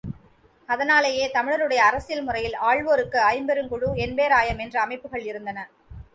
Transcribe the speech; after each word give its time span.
அதனாலேயே 0.69 1.25
தமிழருடைய 1.33 1.81
அரசியல் 1.89 2.23
முறையில் 2.23 2.57
ஆள்வோருக்கு 2.69 3.19
ஐம்பெருங்குழு, 3.33 3.89
எண்பேராயம் 4.07 4.59
என்ற 4.59 4.81
அமைப்புக்கள் 4.81 5.25
இருந்தன. 5.25 5.69